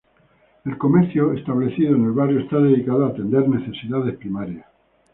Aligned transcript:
El 0.65 0.79
comercio 0.79 1.31
establecido 1.33 1.95
en 1.95 2.05
el 2.05 2.11
barrio 2.11 2.39
está 2.39 2.57
dedicado 2.57 3.05
a 3.05 3.09
atender 3.09 3.47
necesidades 3.47 4.17
primarias. 4.17 4.65